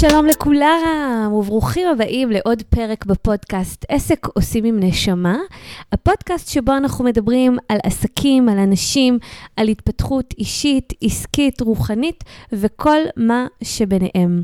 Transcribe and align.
שלום 0.00 0.26
לכולם, 0.26 1.30
וברוכים 1.32 1.88
הבאים 1.88 2.30
לעוד 2.30 2.62
פרק 2.62 3.06
בפודקאסט 3.06 3.84
עסק 3.88 4.26
עושים 4.26 4.64
עם 4.64 4.80
נשמה, 4.80 5.38
הפודקאסט 5.92 6.48
שבו 6.48 6.76
אנחנו 6.76 7.04
מדברים 7.04 7.58
על 7.68 7.78
עסקים, 7.84 8.48
על 8.48 8.58
אנשים, 8.58 9.18
על 9.56 9.68
התפתחות 9.68 10.34
אישית, 10.38 10.92
עסקית, 11.02 11.60
רוחנית 11.60 12.24
וכל 12.52 12.98
מה 13.16 13.46
שביניהם. 13.62 14.42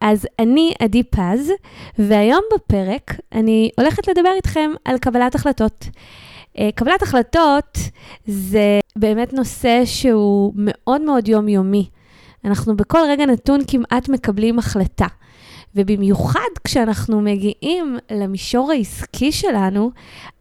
אז 0.00 0.26
אני 0.38 0.72
עדי 0.78 1.02
פז, 1.02 1.52
והיום 1.98 2.42
בפרק 2.54 3.14
אני 3.32 3.70
הולכת 3.78 4.08
לדבר 4.08 4.32
איתכם 4.36 4.70
על 4.84 4.98
קבלת 4.98 5.34
החלטות. 5.34 5.86
אה, 6.58 6.68
קבלת 6.74 7.02
החלטות 7.02 7.78
זה 8.26 8.80
באמת 8.96 9.32
נושא 9.32 9.82
שהוא 9.84 10.52
מאוד 10.56 11.00
מאוד 11.00 11.28
יומיומי. 11.28 11.88
אנחנו 12.44 12.76
בכל 12.76 13.00
רגע 13.08 13.26
נתון 13.26 13.60
כמעט 13.66 14.08
מקבלים 14.08 14.58
החלטה. 14.58 15.06
ובמיוחד 15.74 16.48
כשאנחנו 16.64 17.20
מגיעים 17.20 17.98
למישור 18.10 18.70
העסקי 18.72 19.32
שלנו, 19.32 19.90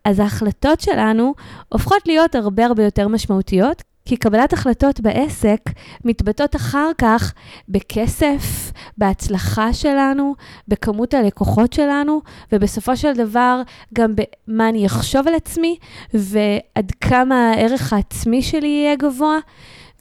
אז 0.05 0.19
ההחלטות 0.19 0.81
שלנו 0.81 1.33
הופכות 1.69 2.07
להיות 2.07 2.35
הרבה 2.35 2.65
הרבה 2.65 2.83
יותר 2.83 3.07
משמעותיות, 3.07 3.83
כי 4.07 4.17
קבלת 4.17 4.53
החלטות 4.53 4.99
בעסק 4.99 5.59
מתבטאות 6.05 6.55
אחר 6.55 6.89
כך 6.97 7.33
בכסף, 7.69 8.71
בהצלחה 8.97 9.73
שלנו, 9.73 10.35
בכמות 10.67 11.13
הלקוחות 11.13 11.73
שלנו, 11.73 12.21
ובסופו 12.51 12.97
של 12.97 13.13
דבר 13.13 13.61
גם 13.93 14.13
במה 14.15 14.69
אני 14.69 14.85
אחשוב 14.85 15.27
על 15.27 15.35
עצמי, 15.35 15.77
ועד 16.13 16.91
כמה 17.01 17.49
הערך 17.49 17.93
העצמי 17.93 18.41
שלי 18.41 18.67
יהיה 18.67 18.95
גבוה. 18.95 19.37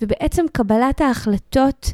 ובעצם 0.02 0.44
קבלת 0.52 1.00
ההחלטות, 1.00 1.92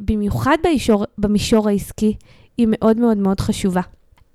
במיוחד 0.00 0.56
בישור, 0.62 1.04
במישור 1.18 1.68
העסקי, 1.68 2.14
היא 2.58 2.66
מאוד 2.70 2.96
מאוד 2.96 3.16
מאוד 3.16 3.40
חשובה. 3.40 3.80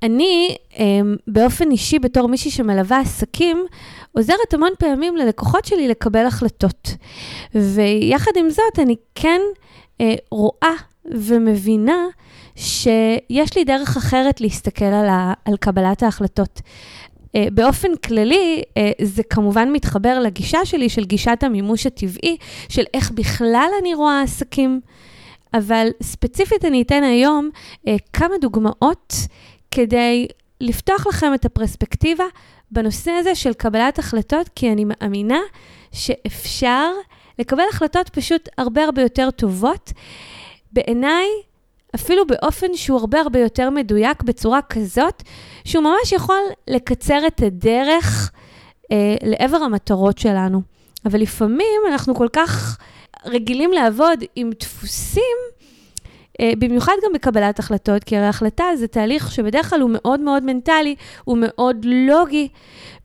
אני, 0.03 0.55
אמ, 0.77 1.15
באופן 1.27 1.71
אישי, 1.71 1.99
בתור 1.99 2.27
מישהי 2.27 2.51
שמלווה 2.51 2.99
עסקים, 2.99 3.65
עוזרת 4.11 4.53
המון 4.53 4.71
פעמים 4.79 5.17
ללקוחות 5.17 5.65
שלי 5.65 5.87
לקבל 5.87 6.25
החלטות. 6.25 6.89
ויחד 7.55 8.31
עם 8.35 8.49
זאת, 8.49 8.79
אני 8.79 8.95
כן 9.15 9.41
אה, 10.01 10.15
רואה 10.31 10.73
ומבינה 11.05 12.05
שיש 12.55 13.57
לי 13.57 13.63
דרך 13.63 13.97
אחרת 13.97 14.41
להסתכל 14.41 14.85
על, 14.85 15.09
ה, 15.09 15.33
על 15.45 15.57
קבלת 15.57 16.03
ההחלטות. 16.03 16.61
Uh, 17.35 17.39
באופן 17.53 17.95
כללי, 17.95 18.61
uh, 18.67 19.05
זה 19.05 19.23
כמובן 19.23 19.71
מתחבר 19.71 20.19
לגישה 20.19 20.65
שלי 20.65 20.89
של 20.89 21.05
גישת 21.05 21.43
המימוש 21.43 21.85
הטבעי, 21.85 22.37
של 22.69 22.83
איך 22.93 23.11
בכלל 23.11 23.69
אני 23.81 23.93
רואה 23.93 24.21
עסקים, 24.21 24.81
אבל 25.53 25.87
ספציפית 26.03 26.65
אני 26.65 26.81
אתן 26.81 27.03
היום 27.03 27.49
uh, 27.53 27.89
כמה 28.13 28.37
דוגמאות 28.41 29.13
כדי 29.71 30.27
לפתוח 30.61 31.07
לכם 31.07 31.33
את 31.33 31.45
הפרספקטיבה 31.45 32.23
בנושא 32.71 33.11
הזה 33.11 33.35
של 33.35 33.53
קבלת 33.53 33.99
החלטות, 33.99 34.49
כי 34.55 34.71
אני 34.71 34.85
מאמינה 34.87 35.39
שאפשר 35.91 36.91
לקבל 37.39 37.63
החלטות 37.69 38.09
פשוט 38.09 38.49
הרבה 38.57 38.83
הרבה 38.83 39.01
יותר 39.01 39.31
טובות. 39.31 39.91
בעיניי, 40.71 41.27
אפילו 41.95 42.27
באופן 42.27 42.67
שהוא 42.73 42.99
הרבה 42.99 43.19
הרבה 43.19 43.39
יותר 43.39 43.69
מדויק, 43.69 44.23
בצורה 44.23 44.61
כזאת, 44.61 45.23
שהוא 45.65 45.83
ממש 45.83 46.11
יכול 46.11 46.41
לקצר 46.67 47.27
את 47.27 47.41
הדרך 47.41 48.31
אה, 48.91 49.15
לעבר 49.23 49.57
המטרות 49.57 50.17
שלנו. 50.17 50.61
אבל 51.05 51.21
לפעמים 51.21 51.81
אנחנו 51.91 52.15
כל 52.15 52.27
כך 52.33 52.77
רגילים 53.25 53.71
לעבוד 53.71 54.23
עם 54.35 54.49
דפוסים, 54.59 55.37
אה, 56.41 56.51
במיוחד 56.59 56.93
גם 57.05 57.13
בקבלת 57.13 57.59
החלטות, 57.59 58.03
כי 58.03 58.17
הרי 58.17 58.27
החלטה 58.27 58.65
זה 58.75 58.87
תהליך 58.87 59.31
שבדרך 59.31 59.69
כלל 59.69 59.81
הוא 59.81 59.89
מאוד 59.93 60.19
מאוד 60.19 60.43
מנטלי, 60.43 60.95
הוא 61.23 61.37
מאוד 61.41 61.85
לוגי, 61.85 62.47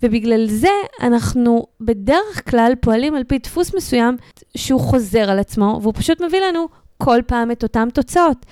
ובגלל 0.03 0.47
זה 0.47 0.69
אנחנו 1.01 1.67
בדרך 1.81 2.51
כלל 2.51 2.73
פועלים 2.81 3.15
על 3.15 3.25
פי 3.25 3.39
דפוס 3.39 3.75
מסוים 3.75 4.17
שהוא 4.57 4.81
חוזר 4.81 5.31
על 5.31 5.39
עצמו, 5.39 5.79
והוא 5.83 5.95
פשוט 5.97 6.21
מביא 6.21 6.41
לנו 6.41 6.69
כל 6.99 7.21
פעם 7.27 7.51
את 7.51 7.63
אותן 7.63 7.89
תוצאות. 7.91 8.47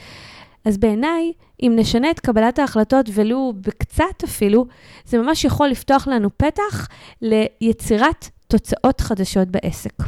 אז 0.64 0.78
בעיניי, 0.78 1.32
אם 1.62 1.72
נשנה 1.76 2.10
את 2.10 2.20
קבלת 2.20 2.58
ההחלטות, 2.58 3.06
ולו 3.14 3.52
בקצת 3.56 4.24
אפילו, 4.24 4.66
זה 5.04 5.18
ממש 5.18 5.44
יכול 5.44 5.68
לפתוח 5.68 6.08
לנו 6.08 6.28
פתח 6.36 6.88
ליצירת 7.22 8.28
תוצאות 8.48 9.00
חדשות 9.00 9.48
בעסק. 9.48 10.02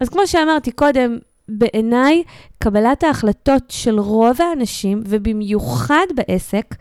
אז 0.00 0.08
כמו 0.08 0.26
שאמרתי 0.26 0.72
קודם, 0.72 1.18
בעיניי, 1.48 2.22
קבלת 2.58 3.04
ההחלטות 3.04 3.62
של 3.68 4.00
רוב 4.00 4.42
האנשים, 4.42 5.02
ובמיוחד 5.06 6.06
בעסק, 6.14 6.74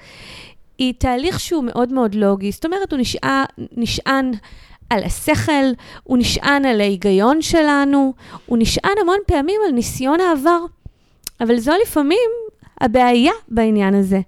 היא 0.78 0.94
תהליך 0.98 1.40
שהוא 1.40 1.64
מאוד 1.64 1.94
מאוד 1.94 2.16
לוגי. 2.16 2.52
זאת 2.52 2.66
אומרת, 2.66 2.92
הוא 2.92 3.00
נשען, 3.00 3.44
נשען 3.78 4.32
על 4.90 5.04
השכל, 5.04 5.66
הוא 6.04 6.18
נשען 6.18 6.66
על 6.66 6.82
ההיגיון 6.82 7.42
שלנו, 7.42 8.14
הוא 8.46 8.58
נשען 8.58 8.98
המון 9.02 9.18
פעמים 9.28 9.62
על 9.68 9.72
ניסיון 9.72 10.20
העבר. 10.20 10.60
אבל 11.42 11.58
זו 11.58 11.72
לפעמים 11.82 12.30
הבעיה 12.82 13.32
בעניין 13.48 13.96
הזה. 13.96 14.20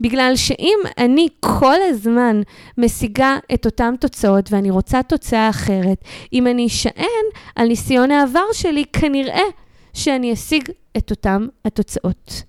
בגלל 0.00 0.32
שאם 0.36 0.78
אני 0.98 1.28
כל 1.40 1.82
הזמן 1.88 2.42
משיגה 2.78 3.38
את 3.54 3.66
אותן 3.66 3.94
תוצאות 4.00 4.52
ואני 4.52 4.70
רוצה 4.70 5.02
תוצאה 5.02 5.48
אחרת, 5.48 6.04
אם 6.32 6.46
אני 6.46 6.66
אשען 6.66 7.24
על 7.56 7.68
ניסיון 7.68 8.10
העבר 8.10 8.52
שלי, 8.52 8.84
כנראה 8.92 9.44
שאני 9.92 10.32
אשיג 10.32 10.68
את 10.96 11.10
אותן 11.10 11.46
התוצאות. 11.64 12.42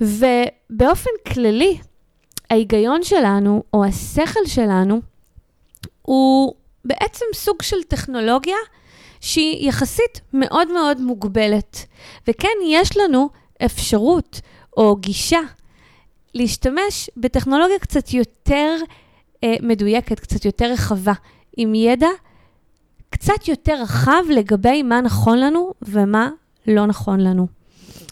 ובאופן 0.00 1.10
כללי, 1.32 1.78
ההיגיון 2.50 3.02
שלנו, 3.02 3.62
או 3.74 3.84
השכל 3.84 4.46
שלנו, 4.46 5.00
הוא 6.02 6.54
בעצם 6.84 7.24
סוג 7.34 7.62
של 7.62 7.82
טכנולוגיה 7.82 8.56
שהיא 9.20 9.68
יחסית 9.68 10.20
מאוד 10.32 10.72
מאוד 10.72 11.00
מוגבלת. 11.00 11.86
וכן, 12.28 12.48
יש 12.66 12.96
לנו 12.96 13.28
אפשרות 13.64 14.40
או 14.76 14.96
גישה 14.96 15.40
להשתמש 16.34 17.10
בטכנולוגיה 17.16 17.78
קצת 17.78 18.14
יותר 18.14 18.76
אה, 19.44 19.54
מדויקת, 19.62 20.20
קצת 20.20 20.44
יותר 20.44 20.72
רחבה, 20.72 21.12
עם 21.56 21.74
ידע 21.74 22.08
קצת 23.10 23.48
יותר 23.48 23.82
רחב 23.82 24.22
לגבי 24.30 24.82
מה 24.82 25.00
נכון 25.00 25.38
לנו 25.38 25.72
ומה 25.82 26.30
לא 26.66 26.86
נכון 26.86 27.20
לנו. 27.20 27.46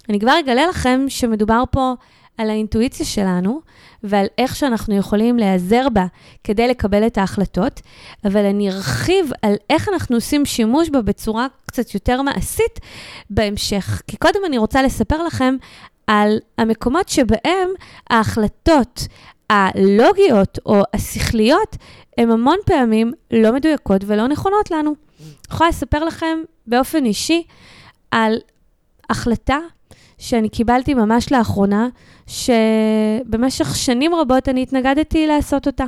אני 0.09 0.21
כבר 0.21 0.41
אגלה 0.41 0.67
לכם 0.67 1.01
שמדובר 1.09 1.63
פה 1.71 1.95
על 2.41 2.51
האינטואיציה 2.51 3.07
שלנו 3.07 3.61
ועל 4.03 4.27
איך 4.39 4.57
שאנחנו 4.57 4.97
יכולים 4.97 5.39
להיעזר 5.39 5.89
בה 5.93 6.07
כדי 6.45 6.69
לקבל 6.69 7.07
את 7.07 7.19
ההחלטות, 7.19 7.81
אבל 8.25 8.45
אני 8.45 8.71
ארחיב 8.71 9.31
על 9.43 9.55
איך 9.71 9.89
אנחנו 9.89 10.17
עושים 10.17 10.47
שימוש 10.47 10.89
בה 10.89 11.03
בצורה 11.03 11.47
קצת 11.67 11.95
יותר 11.95 12.23
מעשית 12.23 12.81
בהמשך. 13.31 14.03
כי 14.07 14.17
קודם 14.17 14.41
אני 14.47 14.59
רוצה 14.59 14.83
לספר 14.83 15.23
לכם 15.23 15.57
על 16.07 16.39
המקומות 16.59 17.09
שבהם 17.09 17.69
ההחלטות 18.11 19.07
הלוגיות 19.51 20.59
או 20.67 20.83
השכליות 20.95 21.77
הן 22.19 22.31
המון 22.31 22.59
פעמים 22.67 23.13
לא 23.31 23.53
מדויקות 23.53 24.01
ולא 24.07 24.29
נכונות 24.29 24.71
לנו. 24.71 24.95
אני 25.21 25.29
יכולה 25.51 25.69
לספר 25.69 26.05
לכם 26.05 26.39
באופן 26.67 27.05
אישי 27.05 27.43
על 28.11 28.39
החלטה 29.11 29.59
שאני 30.21 30.49
קיבלתי 30.49 30.95
ממש 30.95 31.33
לאחרונה, 31.33 31.89
שבמשך 32.27 33.77
שנים 33.77 34.15
רבות 34.15 34.49
אני 34.49 34.63
התנגדתי 34.63 35.27
לעשות 35.27 35.67
אותה. 35.67 35.85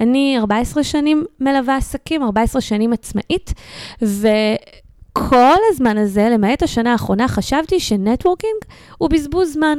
אני 0.00 0.36
14 0.38 0.84
שנים 0.84 1.24
מלווה 1.40 1.76
עסקים, 1.76 2.22
14 2.22 2.60
שנים 2.60 2.92
עצמאית, 2.92 3.52
וכל 4.02 5.58
הזמן 5.70 5.98
הזה, 5.98 6.28
למעט 6.30 6.62
השנה 6.62 6.92
האחרונה, 6.92 7.28
חשבתי 7.28 7.80
ש 7.80 7.93
networking 7.93 8.56
הוא 8.98 9.10
בזבוז 9.10 9.52
זמן. 9.52 9.78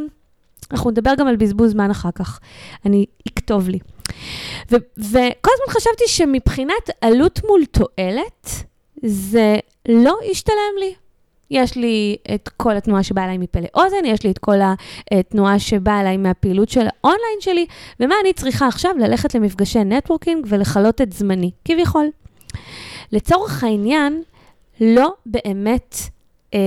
אנחנו 0.72 0.92
נדבר 0.92 1.16
גם 1.18 1.28
על 1.28 1.36
בזבוז 1.36 1.72
זמן 1.72 1.92
אחר 1.92 2.12
כך, 2.16 2.40
אני 2.86 3.06
אכתוב 3.28 3.70
לי. 3.70 3.80
ו- 4.72 4.76
וכל 4.98 5.52
הזמן 5.54 5.70
חשבתי 5.70 6.04
שמבחינת 6.08 6.90
עלות 7.02 7.40
מול 7.48 7.66
תועלת, 7.66 8.50
זה 9.06 9.58
לא 9.90 10.16
ישתלם 10.32 10.76
לי. 10.80 10.94
יש 11.54 11.76
לי 11.76 12.16
את 12.36 12.50
כל 12.58 12.78
התנועה 12.78 13.04
שבאה 13.04 13.24
אליי 13.26 13.38
מפה 13.38 13.60
לאוזן, 13.60 14.06
יש 14.06 14.24
לי 14.24 14.32
את 14.32 14.38
כל 14.38 14.58
התנועה 15.12 15.60
שבאה 15.60 16.02
אליי 16.02 16.18
מהפעילות 16.18 16.70
של 16.70 16.80
האונליין 16.88 17.40
שלי, 17.40 17.66
ומה 18.00 18.16
אני 18.24 18.34
צריכה 18.34 18.68
עכשיו? 18.68 18.92
ללכת 19.00 19.36
למפגשי 19.36 19.84
networking 19.84 20.46
ולכלות 20.50 21.02
את 21.02 21.14
זמני, 21.14 21.52
כביכול. 21.66 22.06
לצורך 23.12 23.64
העניין, 23.64 24.22
לא 24.82 25.14
באמת 25.26 25.96
אה, 26.54 26.60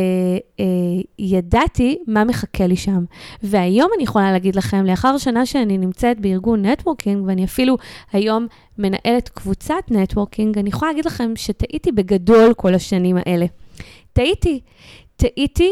אה, 0.60 0.64
ידעתי 1.18 1.98
מה 2.06 2.24
מחכה 2.24 2.66
לי 2.66 2.76
שם. 2.76 3.04
והיום 3.42 3.90
אני 3.96 4.04
יכולה 4.04 4.32
להגיד 4.32 4.56
לכם, 4.56 4.84
לאחר 4.84 5.18
שנה 5.18 5.46
שאני 5.46 5.78
נמצאת 5.78 6.20
בארגון 6.20 6.66
networking, 6.66 7.26
ואני 7.26 7.44
אפילו 7.44 7.76
היום 8.12 8.46
מנהלת 8.78 9.28
קבוצת 9.28 9.84
networking, 9.90 10.58
אני 10.58 10.68
יכולה 10.68 10.90
להגיד 10.90 11.04
לכם 11.04 11.32
שטעיתי 11.36 11.92
בגדול 11.92 12.54
כל 12.54 12.74
השנים 12.74 13.16
האלה. 13.16 13.46
טעיתי. 14.16 14.60
טעיתי, 15.16 15.70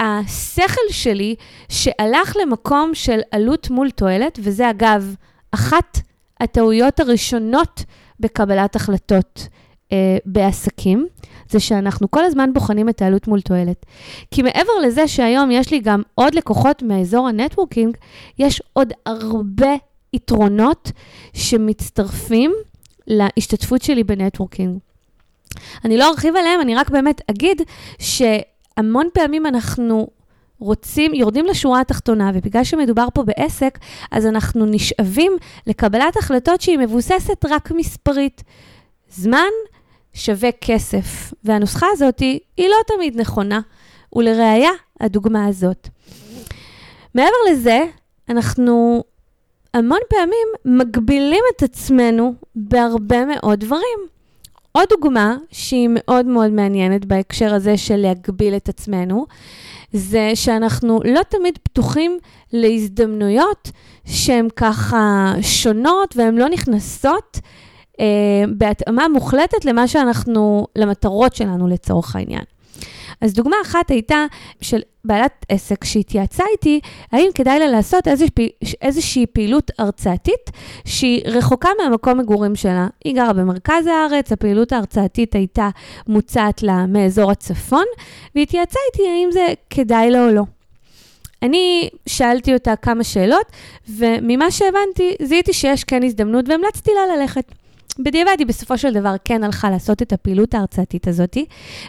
השכל 0.00 0.80
שלי 0.90 1.34
שהלך 1.68 2.36
למקום 2.42 2.90
של 2.94 3.20
עלות 3.30 3.70
מול 3.70 3.90
תועלת, 3.90 4.38
וזה 4.42 4.70
אגב, 4.70 5.14
אחת 5.50 5.98
הטעויות 6.40 7.00
הראשונות 7.00 7.84
בקבלת 8.20 8.76
החלטות 8.76 9.48
אה, 9.92 10.16
בעסקים, 10.26 11.06
זה 11.50 11.60
שאנחנו 11.60 12.10
כל 12.10 12.24
הזמן 12.24 12.52
בוחנים 12.52 12.88
את 12.88 13.02
העלות 13.02 13.28
מול 13.28 13.40
תועלת. 13.40 13.86
כי 14.30 14.42
מעבר 14.42 14.72
לזה 14.82 15.08
שהיום 15.08 15.50
יש 15.50 15.70
לי 15.70 15.80
גם 15.80 16.02
עוד 16.14 16.34
לקוחות 16.34 16.82
מאזור 16.82 17.28
ה 17.28 17.34
networking, 17.34 17.96
יש 18.38 18.62
עוד 18.72 18.92
הרבה 19.06 19.74
יתרונות 20.12 20.92
שמצטרפים 21.32 22.52
להשתתפות 23.06 23.82
שלי 23.82 24.04
ב 24.04 24.10
networking. 24.10 24.78
אני 25.84 25.96
לא 25.96 26.08
ארחיב 26.08 26.36
עליהם, 26.36 26.60
אני 26.60 26.74
רק 26.74 26.90
באמת 26.90 27.20
אגיד 27.30 27.62
שהמון 27.98 29.08
פעמים 29.12 29.46
אנחנו 29.46 30.06
רוצים, 30.58 31.14
יורדים 31.14 31.46
לשורה 31.46 31.80
התחתונה, 31.80 32.30
ובגלל 32.34 32.64
שמדובר 32.64 33.06
פה 33.14 33.22
בעסק, 33.22 33.78
אז 34.10 34.26
אנחנו 34.26 34.66
נשאבים 34.66 35.36
לקבלת 35.66 36.16
החלטות 36.16 36.60
שהיא 36.60 36.78
מבוססת 36.78 37.44
רק 37.48 37.70
מספרית. 37.70 38.42
זמן 39.10 39.48
שווה 40.14 40.50
כסף, 40.60 41.32
והנוסחה 41.44 41.86
הזאת 41.92 42.20
היא 42.20 42.40
לא 42.58 42.76
תמיד 42.86 43.20
נכונה, 43.20 43.60
ולראיה, 44.16 44.70
הדוגמה 45.00 45.46
הזאת. 45.46 45.88
מעבר 47.14 47.36
לזה, 47.50 47.84
אנחנו 48.28 49.04
המון 49.74 49.98
פעמים 50.08 50.78
מגבילים 50.78 51.44
את 51.56 51.62
עצמנו 51.62 52.34
בהרבה 52.56 53.24
מאוד 53.24 53.60
דברים. 53.60 54.15
עוד 54.76 54.88
דוגמה 54.90 55.36
שהיא 55.50 55.88
מאוד 55.92 56.26
מאוד 56.26 56.50
מעניינת 56.50 57.04
בהקשר 57.04 57.54
הזה 57.54 57.76
של 57.76 57.96
להגביל 57.96 58.56
את 58.56 58.68
עצמנו, 58.68 59.26
זה 59.92 60.30
שאנחנו 60.34 61.00
לא 61.04 61.20
תמיד 61.28 61.58
פתוחים 61.62 62.18
להזדמנויות 62.52 63.70
שהן 64.04 64.48
ככה 64.56 65.32
שונות 65.42 66.16
והן 66.16 66.34
לא 66.38 66.48
נכנסות 66.48 67.40
אה, 68.00 68.04
בהתאמה 68.56 69.08
מוחלטת 69.08 69.64
למה 69.64 69.88
שאנחנו, 69.88 70.66
למטרות 70.76 71.34
שלנו 71.34 71.68
לצורך 71.68 72.16
העניין. 72.16 72.44
אז 73.20 73.32
דוגמה 73.32 73.56
אחת 73.62 73.90
הייתה 73.90 74.26
של 74.60 74.80
בעלת 75.04 75.46
עסק 75.48 75.84
שהתייעצה 75.84 76.44
איתי, 76.52 76.80
האם 77.12 77.28
כדאי 77.34 77.58
לה 77.58 77.66
לעשות 77.66 78.08
איזושהי, 78.82 79.26
פעילות 79.26 79.70
הרצאתית 79.78 80.50
שהיא 80.84 81.22
רחוקה 81.24 81.68
מהמקום 81.78 82.18
מגורים 82.18 82.56
שלה. 82.56 82.86
היא 83.04 83.14
גרה 83.14 83.32
במרכז 83.32 83.86
הארץ, 83.86 84.32
הפעילות 84.32 84.72
ההרצאתית 84.72 85.34
הייתה 85.34 85.68
מוצעת 86.08 86.62
לה 86.62 86.86
מאזור 86.86 87.30
הצפון, 87.30 87.84
והתייעצה 88.34 88.78
איתי 88.92 89.08
האם 89.08 89.28
זה 89.32 89.46
כדאי 89.70 90.10
לה 90.10 90.24
או 90.24 90.30
לא. 90.30 90.42
אני 91.42 91.88
שאלתי 92.08 92.54
אותה 92.54 92.76
כמה 92.76 93.04
שאלות, 93.04 93.46
וממה 93.88 94.50
שהבנתי, 94.50 95.14
זיהיתי 95.22 95.52
שיש 95.52 95.84
כן 95.84 96.02
הזדמנות 96.02 96.48
והמלצתי 96.48 96.90
לה 96.94 97.16
ללכת. 97.16 97.52
בדיעבד 97.98 98.36
היא 98.38 98.46
בסופו 98.46 98.78
של 98.78 98.92
דבר 98.92 99.14
כן 99.24 99.44
הלכה 99.44 99.70
לעשות 99.70 100.02
את 100.02 100.12
הפעילות 100.12 100.54
ההרצאתית 100.54 101.08
הזאת, 101.08 101.36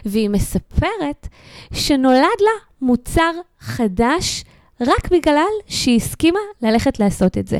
והיא 0.04 0.30
מספרת 0.30 1.28
שנולד 1.72 2.40
לה 2.40 2.68
מוצר 2.82 3.32
חדש 3.60 4.44
רק 4.80 5.10
בגלל 5.10 5.44
שהיא 5.66 5.96
הסכימה 5.96 6.40
ללכת 6.62 7.00
לעשות 7.00 7.38
את 7.38 7.48
זה. 7.48 7.58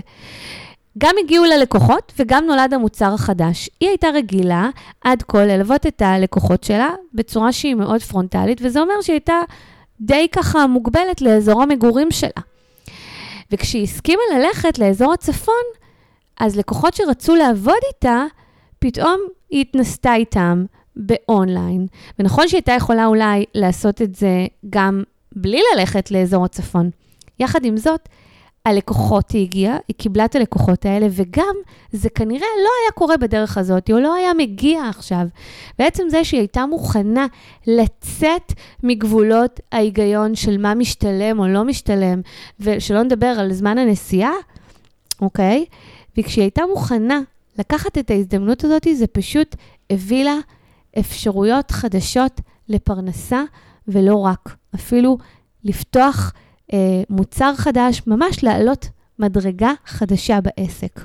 גם 0.99 1.15
הגיעו 1.25 1.45
ללקוחות 1.45 2.13
וגם 2.19 2.45
נולד 2.47 2.75
המוצר 2.75 3.15
החדש. 3.15 3.71
היא 3.81 3.89
הייתה 3.89 4.09
רגילה 4.15 4.71
עד 5.05 5.23
כה 5.23 5.45
ללוות 5.45 5.87
את 5.87 6.03
הלקוחות 6.03 6.65
שלה 6.65 6.91
בצורה 7.15 7.53
שהיא 7.53 7.75
מאוד 7.75 8.03
פרונטלית, 8.03 8.59
וזה 8.63 8.81
אומר 8.81 9.01
שהיא 9.03 9.15
הייתה 9.15 9.41
די 10.01 10.27
ככה 10.33 10.67
מוגבלת 10.67 11.21
לאזור 11.21 11.63
המגורים 11.63 12.11
שלה. 12.11 12.43
וכשהיא 13.53 13.83
הסכימה 13.83 14.23
ללכת 14.39 14.79
לאזור 14.79 15.13
הצפון, 15.13 15.55
אז 16.41 16.57
לקוחות 16.57 16.95
שרצו 16.95 17.35
לעבוד 17.35 17.79
איתה, 17.95 18.25
פתאום 18.79 19.21
היא 19.51 19.61
התנסתה 19.61 20.15
איתם 20.15 20.65
באונליין. 20.97 21.87
ונכון 22.19 22.49
שהיא 22.49 22.59
הייתה 22.59 22.73
יכולה 22.73 23.07
אולי 23.07 23.45
לעשות 23.55 24.03
את 24.03 24.15
זה 24.15 24.47
גם 24.71 25.03
בלי 25.37 25.61
ללכת 25.75 26.11
לאזור 26.11 26.45
הצפון. 26.45 26.91
יחד 27.39 27.65
עם 27.65 27.77
זאת, 27.77 28.09
הלקוחות 28.67 29.31
היא 29.31 29.43
הגיעה, 29.43 29.77
היא 29.89 29.97
קיבלה 29.97 30.25
את 30.25 30.37
הלקוחות 30.37 30.87
האלה, 30.87 31.07
וגם 31.11 31.55
זה 31.93 32.09
כנראה 32.11 32.47
לא 32.65 32.71
היה 32.83 32.93
קורה 32.95 33.17
בדרך 33.17 33.59
הזאת, 33.59 33.91
או 33.91 33.99
לא 33.99 34.15
היה 34.15 34.35
מגיע 34.35 34.89
עכשיו. 34.89 35.27
בעצם 35.79 36.05
זה 36.09 36.25
שהיא 36.25 36.41
הייתה 36.41 36.67
מוכנה 36.67 37.27
לצאת 37.67 38.53
מגבולות 38.83 39.61
ההיגיון 39.73 40.35
של 40.35 40.59
מה 40.59 40.75
משתלם 40.75 41.39
או 41.39 41.49
לא 41.49 41.65
משתלם, 41.65 42.21
ושלא 42.61 43.03
נדבר 43.03 43.27
על 43.27 43.53
זמן 43.53 43.79
הנסיעה, 43.79 44.33
אוקיי? 45.21 45.65
וכשהיא 46.19 46.43
הייתה 46.43 46.63
מוכנה 46.71 47.21
לקחת 47.59 47.99
את 47.99 48.11
ההזדמנות 48.11 48.65
הזאת, 48.65 48.87
זה 48.95 49.07
פשוט 49.07 49.57
הביא 49.91 50.25
לה 50.25 50.39
אפשרויות 50.99 51.71
חדשות 51.71 52.41
לפרנסה, 52.69 53.43
ולא 53.89 54.17
רק, 54.17 54.57
אפילו 54.75 55.19
לפתוח 55.65 56.33
אה, 56.73 57.03
מוצר 57.11 57.53
חדש, 57.57 58.03
ממש 58.07 58.45
לעלות 58.45 58.89
מדרגה 59.19 59.73
חדשה 59.87 60.39
בעסק. 60.41 61.01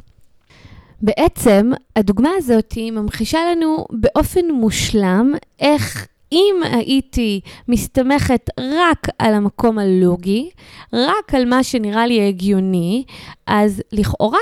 בעצם, 1.02 1.72
הדוגמה 1.96 2.30
הזאת 2.38 2.74
ממחישה 2.92 3.40
לנו 3.52 3.86
באופן 3.92 4.52
מושלם 4.52 5.34
איך 5.60 6.08
אם 6.32 6.56
הייתי 6.72 7.42
מסתמכת 7.68 8.50
רק 8.60 9.08
על 9.20 9.34
המקום 9.34 9.80
הלוגי, 9.80 10.50
רק 10.94 11.34
על 11.34 11.46
מה 11.46 11.64
שנראה 11.64 12.08
לי 12.08 12.28
הגיוני, 12.28 13.04
אז 13.48 13.82
לכאורה 13.92 14.40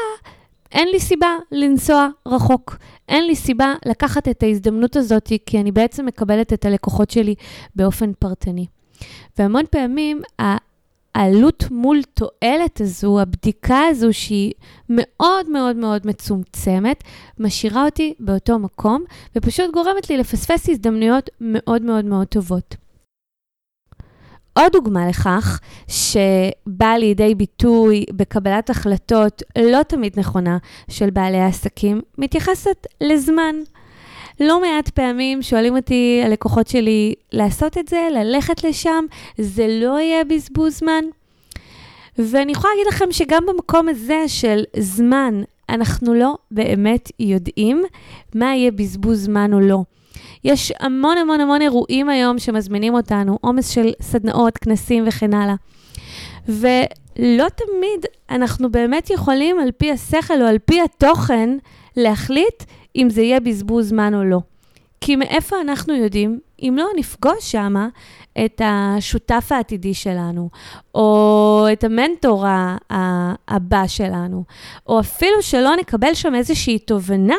אין 0.72 0.88
לי 0.88 1.00
סיבה 1.00 1.36
לנסוע 1.52 2.08
רחוק. 2.26 2.78
אין 3.10 3.28
לי 3.28 3.36
סיבה 3.36 3.74
לקחת 3.86 4.28
את 4.28 4.44
ההזדמנות 4.44 4.96
הזאת, 4.96 5.32
כי 5.46 5.60
אני 5.60 5.72
בעצם 5.72 6.06
מקבלת 6.06 6.54
את 6.54 6.66
הלקוחות 6.66 7.10
שלי 7.10 7.36
באופן 7.76 8.14
פרטני. 8.20 8.66
והמון 9.40 9.64
פעמים 9.70 10.22
העלות 11.16 11.64
מול 11.72 12.02
תועלת 12.14 12.82
הזו, 12.82 13.20
הבדיקה 13.20 13.80
הזו, 13.90 14.14
שהיא 14.14 14.54
מאוד 14.90 15.50
מאוד 15.50 15.76
מאוד 15.76 16.08
מצומצמת, 16.08 17.04
משאירה 17.40 17.86
אותי 17.86 18.14
באותו 18.20 18.60
מקום, 18.60 19.04
ופשוט 19.36 19.74
גורמת 19.74 20.10
לי 20.10 20.18
לפספס 20.18 20.70
הזדמנויות 20.70 21.30
מאוד 21.42 21.82
מאוד 21.82 22.06
מאוד 22.06 22.28
טובות. 22.28 22.76
עוד 24.54 24.72
דוגמה 24.72 25.08
לכך 25.08 25.60
שבאה 25.88 26.98
לידי 26.98 27.36
ביטוי 27.36 28.06
בקבלת 28.12 28.70
החלטות 28.70 29.44
לא 29.58 29.84
תמיד 29.84 30.20
נכונה 30.20 30.58
של 30.90 31.10
בעלי 31.10 31.38
העסקים, 31.38 32.02
מתייחסת 32.18 32.88
לזמן. 33.02 33.56
לא 34.40 34.62
מעט 34.62 34.90
פעמים 34.90 35.42
שואלים 35.42 35.76
אותי 35.76 36.22
הלקוחות 36.26 36.68
שלי 36.68 37.14
לעשות 37.32 37.78
את 37.78 37.88
זה, 37.88 38.08
ללכת 38.12 38.64
לשם, 38.64 39.06
זה 39.38 39.68
לא 39.70 40.00
יהיה 40.00 40.24
בזבוז 40.24 40.78
זמן. 40.78 41.04
ואני 42.18 42.52
יכולה 42.52 42.74
להגיד 42.74 42.94
לכם 42.94 43.12
שגם 43.12 43.44
במקום 43.46 43.90
הזה 43.90 44.24
של 44.28 44.64
זמן, 44.78 45.42
אנחנו 45.70 46.14
לא 46.14 46.38
באמת 46.52 47.12
יודעים 47.20 47.84
מה 48.36 48.56
יהיה 48.56 48.72
בזבוז 48.72 49.24
זמן 49.24 49.54
או 49.54 49.60
לא. 49.60 49.84
יש 50.44 50.74
המון 50.80 51.18
המון 51.18 51.42
המון 51.42 51.62
אירועים 51.62 52.10
היום 52.10 52.40
שמזמינים 52.40 52.94
אותנו, 52.94 53.38
עומס 53.42 53.70
של 53.70 53.92
סדנאות, 54.02 54.58
כנסים 54.58 55.04
וכן 55.08 55.34
הלאה. 55.34 55.56
ולא 56.48 57.46
תמיד 57.50 58.06
אנחנו 58.30 58.72
באמת 58.72 59.10
יכולים, 59.10 59.60
על 59.60 59.72
פי 59.78 59.92
השכל 59.92 60.42
או 60.42 60.48
על 60.48 60.58
פי 60.66 60.82
התוכן, 60.82 61.58
להחליט 61.98 62.64
אם 62.96 63.10
זה 63.10 63.22
יהיה 63.22 63.40
בזבוז 63.40 63.90
זמן 63.90 64.14
או 64.14 64.24
לא. 64.24 64.40
כי 65.02 65.16
מאיפה 65.16 65.62
אנחנו 65.62 65.96
יודעים, 65.96 66.40
אם 66.62 66.76
לא 66.78 66.88
נפגוש 66.96 67.52
שם 67.52 67.74
את 68.46 68.62
השותף 68.66 69.48
העתידי 69.52 69.94
שלנו, 69.94 70.50
או 70.96 71.66
את 71.74 71.84
המנטור 71.84 72.46
הבא 73.48 73.88
שלנו, 73.88 74.44
או 74.88 75.00
אפילו 75.00 75.42
שלא 75.42 75.76
נקבל 75.76 76.14
שם 76.14 76.36
איזושהי 76.36 76.80
תובנה 76.80 77.36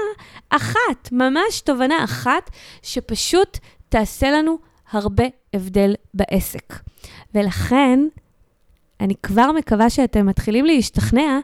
אחת, 0.51 1.09
ממש 1.13 1.61
תובנה 1.65 2.05
אחת, 2.05 2.51
שפשוט 2.83 3.59
תעשה 3.89 4.31
לנו 4.31 4.59
הרבה 4.93 5.25
הבדל 5.55 5.95
בעסק. 6.15 6.75
ולכן, 7.35 8.01
אני 9.01 9.15
כבר 9.23 9.53
מקווה 9.53 9.91
שאתם 9.91 10.27
מתחילים 10.27 10.65
להשתכנע 10.65 11.39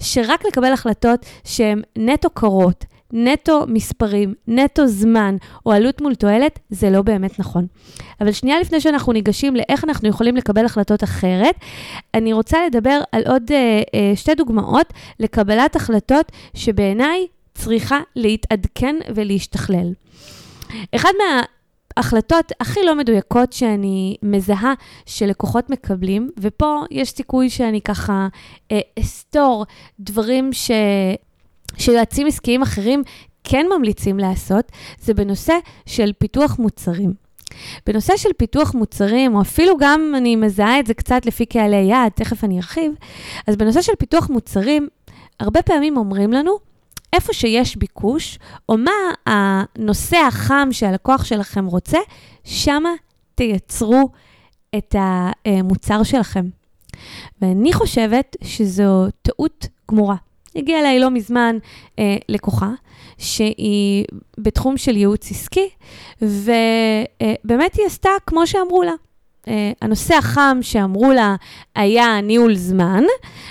שרק 0.00 0.44
לקבל 0.44 0.72
החלטות 0.72 1.26
שהן 1.44 1.82
נטו 1.98 2.30
קרות, 2.30 2.84
נטו 3.12 3.64
מספרים, 3.68 4.34
נטו 4.48 4.86
זמן 4.86 5.36
או 5.66 5.72
עלות 5.72 6.00
מול 6.00 6.14
תועלת, 6.14 6.58
זה 6.70 6.90
לא 6.90 7.02
באמת 7.02 7.38
נכון. 7.38 7.66
אבל 8.20 8.32
שנייה 8.32 8.60
לפני 8.60 8.80
שאנחנו 8.80 9.12
ניגשים 9.12 9.56
לאיך 9.56 9.84
אנחנו 9.84 10.08
יכולים 10.08 10.36
לקבל 10.36 10.64
החלטות 10.64 11.04
אחרת, 11.04 11.54
אני 12.14 12.32
רוצה 12.32 12.66
לדבר 12.66 13.00
על 13.12 13.22
עוד 13.26 13.52
אה, 13.52 13.82
אה, 13.94 14.16
שתי 14.16 14.34
דוגמאות 14.34 14.92
לקבלת 15.20 15.76
החלטות 15.76 16.32
שבעיניי 16.54 17.26
צריכה 17.54 18.00
להתעדכן 18.16 18.96
ולהשתכלל. 19.14 19.92
אחד 20.94 21.12
מה... 21.18 21.42
ההחלטות 21.96 22.52
הכי 22.60 22.80
לא 22.86 22.94
מדויקות 22.94 23.52
שאני 23.52 24.16
מזהה 24.22 24.74
שלקוחות 25.06 25.70
מקבלים, 25.70 26.30
ופה 26.40 26.82
יש 26.90 27.10
סיכוי 27.10 27.50
שאני 27.50 27.80
ככה 27.80 28.28
אה, 28.72 28.80
אסתור 29.00 29.66
דברים 30.00 30.52
ש... 30.52 30.70
שיועצים 31.78 32.26
עסקיים 32.26 32.62
אחרים 32.62 33.02
כן 33.44 33.66
ממליצים 33.76 34.18
לעשות, 34.18 34.72
זה 35.00 35.14
בנושא 35.14 35.54
של 35.86 36.12
פיתוח 36.18 36.58
מוצרים. 36.58 37.24
בנושא 37.86 38.16
של 38.16 38.28
פיתוח 38.36 38.74
מוצרים, 38.74 39.34
או 39.34 39.40
אפילו 39.40 39.76
גם 39.78 40.14
אני 40.16 40.36
מזהה 40.36 40.80
את 40.80 40.86
זה 40.86 40.94
קצת 40.94 41.26
לפי 41.26 41.46
קהלי 41.46 41.76
יעד, 41.76 42.12
תכף 42.14 42.44
אני 42.44 42.56
ארחיב, 42.56 42.92
אז 43.46 43.56
בנושא 43.56 43.82
של 43.82 43.92
פיתוח 43.98 44.30
מוצרים, 44.30 44.88
הרבה 45.40 45.62
פעמים 45.62 45.96
אומרים 45.96 46.32
לנו, 46.32 46.56
איפה 47.12 47.32
שיש 47.32 47.76
ביקוש, 47.76 48.38
או 48.68 48.76
מה 48.78 48.90
הנושא 49.26 50.16
החם 50.16 50.68
שהלקוח 50.72 51.24
שלכם 51.24 51.66
רוצה, 51.66 51.98
שמה 52.44 52.90
תייצרו 53.34 54.08
את 54.76 54.94
המוצר 54.98 56.02
שלכם. 56.02 56.44
ואני 57.42 57.72
חושבת 57.72 58.36
שזו 58.44 59.06
טעות 59.22 59.66
גמורה. 59.90 60.16
הגיעה 60.56 60.80
אליי 60.80 61.00
לא 61.00 61.10
מזמן 61.10 61.56
אה, 61.98 62.16
לקוחה, 62.28 62.70
שהיא 63.18 64.04
בתחום 64.38 64.76
של 64.76 64.96
ייעוץ 64.96 65.30
עסקי, 65.30 65.68
ובאמת 66.22 67.74
היא 67.76 67.86
עשתה 67.86 68.10
כמו 68.26 68.46
שאמרו 68.46 68.82
לה. 68.82 68.92
Uh, 69.44 69.48
הנושא 69.82 70.14
החם 70.14 70.58
שאמרו 70.62 71.12
לה 71.12 71.36
היה 71.74 72.20
ניהול 72.20 72.54
זמן, 72.54 73.04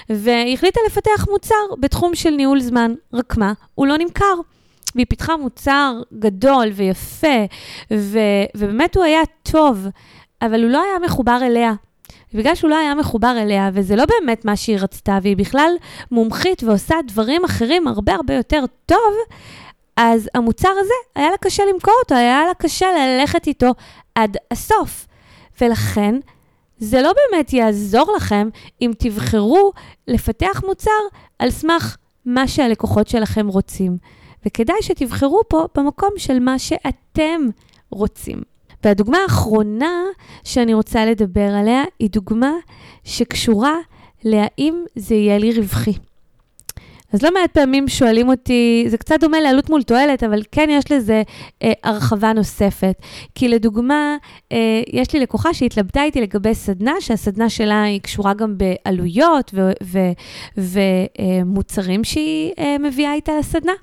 והיא 0.09 0.53
החליטה 0.53 0.79
לפתח 0.87 1.25
מוצר 1.31 1.55
בתחום 1.79 2.15
של 2.15 2.29
ניהול 2.29 2.59
זמן, 2.59 2.93
רק 3.13 3.37
מה, 3.37 3.53
הוא 3.75 3.87
לא 3.87 3.97
נמכר. 3.97 4.33
והיא 4.95 5.05
פיתחה 5.09 5.37
מוצר 5.37 6.01
גדול 6.19 6.67
ויפה, 6.73 7.45
ו- 7.93 8.45
ובאמת 8.55 8.95
הוא 8.95 9.03
היה 9.03 9.21
טוב, 9.43 9.87
אבל 10.41 10.63
הוא 10.63 10.71
לא 10.71 10.81
היה 10.81 10.99
מחובר 11.05 11.39
אליה. 11.41 11.73
ובגלל 12.33 12.55
שהוא 12.55 12.69
לא 12.69 12.77
היה 12.77 12.95
מחובר 12.95 13.35
אליה, 13.41 13.69
וזה 13.73 13.95
לא 13.95 14.03
באמת 14.05 14.45
מה 14.45 14.55
שהיא 14.55 14.77
רצתה, 14.79 15.19
והיא 15.21 15.37
בכלל 15.37 15.71
מומחית 16.11 16.63
ועושה 16.63 16.95
דברים 17.07 17.45
אחרים 17.45 17.87
הרבה 17.87 18.13
הרבה 18.13 18.33
יותר 18.33 18.63
טוב, 18.85 19.13
אז 19.97 20.29
המוצר 20.35 20.69
הזה, 20.79 20.93
היה 21.15 21.31
לה 21.31 21.37
קשה 21.37 21.63
למכור 21.73 21.93
אותו, 22.03 22.15
היה 22.15 22.45
לה 22.45 22.53
קשה 22.53 22.87
ללכת 22.91 23.47
איתו 23.47 23.71
עד 24.15 24.37
הסוף. 24.51 25.07
ולכן, 25.61 26.15
זה 26.77 27.01
לא 27.01 27.13
באמת 27.13 27.53
יעזור 27.53 28.13
לכם 28.15 28.49
אם 28.81 28.91
תבחרו 28.97 29.71
לפתח 30.07 30.61
מוצר 30.67 30.91
על 31.39 31.51
סמך 31.51 31.97
מה 32.25 32.47
שהלקוחות 32.47 33.07
שלכם 33.07 33.47
רוצים. 33.47 33.97
וכדאי 34.45 34.81
שתבחרו 34.81 35.41
פה 35.47 35.65
במקום 35.75 36.09
של 36.17 36.39
מה 36.39 36.59
שאתם 36.59 37.41
רוצים. 37.89 38.52
והדוגמה 38.83 39.17
האחרונה 39.17 40.03
שאני 40.43 40.73
רוצה 40.73 41.05
לדבר 41.05 41.53
עליה 41.59 41.83
היא 41.99 42.09
דוגמה 42.09 42.51
שקשורה 43.03 43.75
להאם 44.23 44.83
זה 44.95 45.15
יהיה 45.15 45.37
לי 45.37 45.53
רווחי. 45.59 45.93
אז 47.13 47.21
לא 47.21 47.33
מעט 47.33 47.51
פעמים 47.51 47.87
שואלים 47.87 48.29
אותי, 48.29 48.85
זה 48.87 48.97
קצת 48.97 49.19
דומה 49.19 49.41
לעלות 49.41 49.69
מול 49.69 49.83
תועלת, 49.83 50.23
אבל 50.23 50.41
כן 50.51 50.67
יש 50.71 50.91
לזה 50.91 51.23
אה, 51.63 51.73
הרחבה 51.83 52.33
נוספת. 52.33 52.95
כי 53.35 53.47
לדוגמה, 53.47 54.17
אה, 54.51 54.81
יש 54.93 55.13
לי 55.13 55.19
לקוחה 55.19 55.53
שהתלבטה 55.53 56.03
איתי 56.03 56.21
לגבי 56.21 56.55
סדנה, 56.55 56.93
שהסדנה 56.99 57.49
שלה 57.49 57.83
היא 57.83 58.01
קשורה 58.01 58.33
גם 58.33 58.55
בעלויות 58.57 59.53
ומוצרים 60.57 61.99
אה, 61.99 62.05
שהיא 62.05 62.51
אה, 62.59 62.77
מביאה 62.79 63.13
איתה 63.13 63.31
לסדנה. 63.39 63.73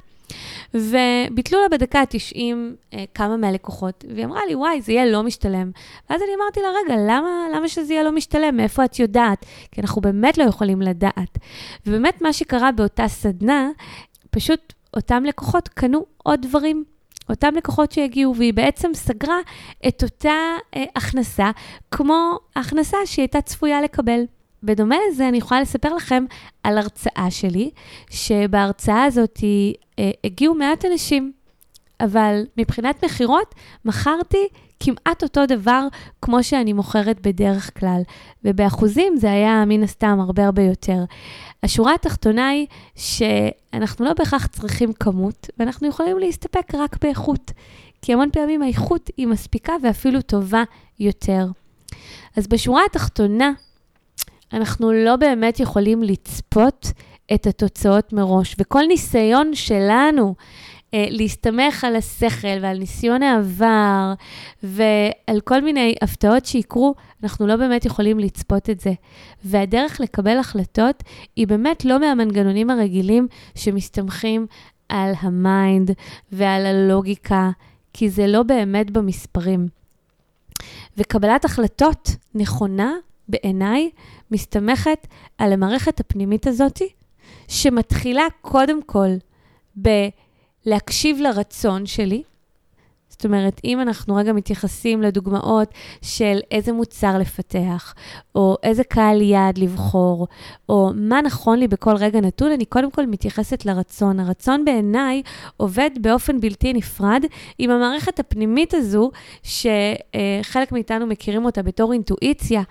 וביטלו 0.75 1.63
לה 1.63 1.69
בדקה 1.69 2.01
ה-90 2.01 2.39
אה, 2.95 3.05
כמה 3.15 3.37
מהלקוחות, 3.37 4.05
והיא 4.09 4.25
אמרה 4.25 4.41
לי, 4.49 4.55
וואי, 4.55 4.83
זה 4.83 4.93
יהיה 4.93 5.07
לא 5.07 5.23
משתלם. 5.23 5.71
ואז 6.11 6.23
אני 6.23 6.31
אמרתי 6.43 6.61
לה, 6.61 6.69
רגע, 6.85 7.03
למה, 7.07 7.47
למה 7.55 7.69
שזה 7.69 7.93
יהיה 7.93 8.03
לא 8.03 8.13
משתלם? 8.13 8.57
מאיפה 8.57 8.85
את 8.85 8.99
יודעת? 8.99 9.47
כי 9.73 9.81
אנחנו 9.81 10.03
באמת 10.03 10.39
לא 10.39 10.45
יכולים 10.45 10.83
לדעת. 10.83 11.39
ובאמת 11.87 12.23
מה 12.23 12.33
שקרה 12.33 12.73
באותה 12.73 13.09
סדנה, 13.09 13.71
פשוט 14.31 14.73
אותם 14.97 15.25
לקוחות 15.25 15.69
קנו 15.69 16.07
עוד 16.23 16.43
דברים. 16.43 16.85
אותם 17.31 17.55
לקוחות 17.57 17.93
שהגיעו, 17.93 18.37
והיא 18.37 18.55
בעצם 18.55 18.91
סגרה 18.95 19.39
את 19.89 20.03
אותה 20.03 20.39
אה, 20.77 20.85
הכנסה 20.97 21.51
כמו 21.91 22.39
ההכנסה 22.57 22.97
שהיא 23.05 23.23
הייתה 23.23 23.41
צפויה 23.41 23.81
לקבל. 23.81 24.21
בדומה 24.63 24.97
לזה, 25.09 25.29
אני 25.29 25.39
יכולה 25.39 25.61
לספר 25.61 25.95
לכם 25.95 26.25
על 26.63 26.79
הרצאה 26.79 27.27
שלי, 27.31 27.71
שבהרצאה 28.11 29.05
הזאת 29.05 29.39
הגיעו 30.25 30.55
מעט 30.55 30.85
אנשים, 30.85 31.33
אבל 32.01 32.43
מבחינת 32.57 33.05
מכירות, 33.05 33.55
מכרתי 33.85 34.49
כמעט 34.81 35.23
אותו 35.23 35.47
דבר 35.47 35.87
כמו 36.23 36.43
שאני 36.43 36.73
מוכרת 36.73 37.21
בדרך 37.21 37.79
כלל, 37.79 38.03
ובאחוזים 38.45 39.17
זה 39.17 39.31
היה 39.31 39.65
מן 39.67 39.83
הסתם 39.83 40.21
הרבה 40.21 40.45
הרבה 40.47 40.63
יותר. 40.63 41.05
השורה 41.63 41.95
התחתונה 41.95 42.49
היא 42.49 42.67
שאנחנו 42.97 44.05
לא 44.05 44.13
בהכרח 44.13 44.47
צריכים 44.47 44.93
כמות, 44.93 45.51
ואנחנו 45.59 45.89
יכולים 45.89 46.19
להסתפק 46.19 46.75
רק 46.75 46.97
באיכות, 47.03 47.53
כי 48.03 48.13
המון 48.13 48.31
פעמים 48.33 48.63
האיכות 48.63 49.11
היא 49.17 49.27
מספיקה 49.27 49.73
ואפילו 49.83 50.23
טובה 50.23 50.63
יותר. 51.01 51.47
אז 52.37 52.47
בשורה 52.47 52.83
התחתונה, 52.91 53.53
אנחנו 54.53 54.93
לא 54.93 55.17
באמת 55.17 55.61
יכולים 55.61 56.03
לצפות 56.03 56.93
את 57.35 57.47
התוצאות 57.47 58.13
מראש, 58.13 58.57
וכל 58.59 58.83
ניסיון 58.89 59.55
שלנו 59.55 60.35
אה, 60.95 61.07
להסתמך 61.11 61.85
על 61.85 61.97
השכל 61.97 62.59
ועל 62.63 62.79
ניסיון 62.79 63.23
העבר 63.23 64.15
ועל 64.63 65.41
כל 65.45 65.61
מיני 65.61 65.95
הפתעות 66.03 66.47
שיקרו, 66.47 66.95
אנחנו 67.23 67.47
לא 67.47 67.57
באמת 67.57 67.85
יכולים 67.85 68.19
לצפות 68.19 68.71
את 68.71 68.81
זה. 68.81 68.93
והדרך 69.45 70.01
לקבל 70.01 70.39
החלטות 70.39 71.03
היא 71.37 71.47
באמת 71.47 71.85
לא 71.85 72.01
מהמנגנונים 72.01 72.71
הרגילים 72.71 73.29
שמסתמכים 73.55 74.47
על 74.89 75.13
ה 75.21 75.35
mind 75.35 75.91
ועל 76.33 76.67
הלוגיקה, 76.67 77.51
כי 77.93 78.11
זה 78.11 78.27
לא 78.27 78.43
באמת 78.43 78.91
במספרים. 78.91 79.69
וקבלת 80.97 81.45
החלטות 81.45 82.11
נכונה, 82.35 82.93
בעיניי, 83.29 83.91
מסתמכת 84.31 85.07
על 85.39 85.53
המערכת 85.53 86.01
הפנימית 86.01 86.47
הזאתי, 86.47 86.89
שמתחילה 87.51 88.23
קודם 88.41 88.83
כל 88.83 89.09
בלהקשיב 89.77 91.21
לרצון 91.21 91.87
שלי. 91.87 92.23
זאת 93.09 93.25
אומרת, 93.25 93.61
אם 93.65 93.81
אנחנו 93.81 94.15
רגע 94.15 94.33
מתייחסים 94.33 95.03
לדוגמאות 95.03 95.69
של 96.03 96.39
איזה 96.51 96.73
מוצר 96.73 97.19
לפתח, 97.19 97.95
או 98.35 98.57
איזה 98.63 98.85
קהל 98.85 99.23
יעד 99.23 99.59
לבחור, 99.59 100.27
או 100.69 100.91
מה 100.95 101.23
נכון 101.23 101.59
לי 101.59 101.69
בכל 101.69 101.97
רגע 101.97 102.21
נתון, 102.21 102.53
אני 102.53 102.65
קודם 102.65 102.91
כל 102.91 103.07
מתייחסת 103.07 103.67
לרצון. 103.67 104.21
הרצון 104.21 104.65
בעיניי 104.65 105.23
עובד 105.57 105.91
באופן 106.01 106.41
בלתי 106.41 106.73
נפרד 106.73 107.25
עם 107.59 107.71
המערכת 107.71 108.21
הפנימית 108.21 108.75
הזו, 108.75 109.11
שחלק 109.43 110.73
מאיתנו 110.73 111.07
מכירים 111.07 111.45
אותה 111.45 111.63
בתור 111.63 111.93
אינטואיציה, 111.93 112.63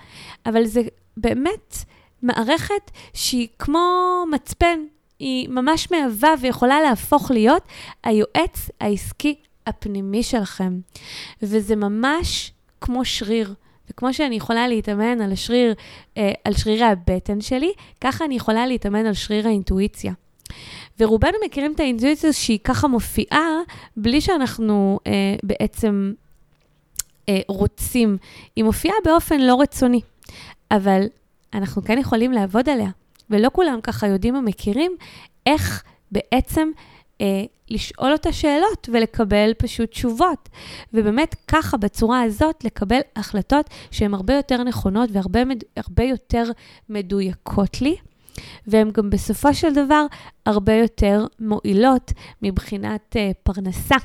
אבל 0.45 0.65
זה 0.65 0.81
באמת... 1.17 1.75
מערכת 2.21 2.91
שהיא 3.13 3.47
כמו 3.59 3.79
מצפן, 4.31 4.79
היא 5.19 5.49
ממש 5.49 5.91
מהווה 5.91 6.33
ויכולה 6.41 6.81
להפוך 6.81 7.31
להיות 7.31 7.63
היועץ 8.03 8.69
העסקי 8.79 9.35
הפנימי 9.67 10.23
שלכם. 10.23 10.79
וזה 11.41 11.75
ממש 11.75 12.51
כמו 12.81 13.05
שריר. 13.05 13.53
וכמו 13.89 14.13
שאני 14.13 14.35
יכולה 14.35 14.67
להתאמן 14.67 15.21
על 15.21 15.31
השריר, 15.31 15.73
אה, 16.17 16.31
על 16.43 16.53
שרירי 16.53 16.85
הבטן 16.85 17.41
שלי, 17.41 17.71
ככה 18.01 18.25
אני 18.25 18.35
יכולה 18.35 18.67
להתאמן 18.67 19.05
על 19.05 19.13
שריר 19.13 19.47
האינטואיציה. 19.47 20.13
ורובנו 20.99 21.37
מכירים 21.45 21.73
את 21.73 21.79
האינטואיציה 21.79 22.33
שהיא 22.33 22.59
ככה 22.63 22.87
מופיעה, 22.87 23.47
בלי 23.97 24.21
שאנחנו 24.21 24.99
אה, 25.07 25.35
בעצם 25.43 26.13
אה, 27.29 27.39
רוצים. 27.47 28.17
היא 28.55 28.63
מופיעה 28.63 28.95
באופן 29.05 29.39
לא 29.41 29.61
רצוני. 29.61 30.01
אבל 30.71 31.03
אנחנו 31.53 31.83
כן 31.83 31.97
יכולים 31.97 32.31
לעבוד 32.31 32.69
עליה. 32.69 32.89
ולא 33.29 33.49
כולם 33.53 33.79
ככה 33.83 34.07
יודעים 34.07 34.35
או 34.35 34.41
מכירים 34.41 34.91
איך 35.45 35.83
בעצם 36.11 36.69
אה, 37.21 37.43
לשאול 37.69 38.11
אותה 38.11 38.33
שאלות 38.33 38.89
ולקבל 38.93 39.51
פשוט 39.57 39.91
תשובות. 39.91 40.49
ובאמת 40.93 41.35
ככה, 41.47 41.77
בצורה 41.77 42.21
הזאת, 42.21 42.63
לקבל 42.63 42.99
החלטות 43.15 43.69
שהן 43.91 44.13
הרבה 44.13 44.33
יותר 44.33 44.63
נכונות 44.63 45.09
והרבה 45.13 46.03
יותר 46.03 46.43
מדויקות 46.89 47.81
לי. 47.81 47.95
והן 48.67 48.91
גם 48.91 49.09
בסופו 49.09 49.53
של 49.53 49.73
דבר 49.73 50.05
הרבה 50.45 50.73
יותר 50.73 51.25
מועילות 51.39 52.11
מבחינת 52.41 53.15
uh, 53.15 53.33
פרנסה 53.43 53.95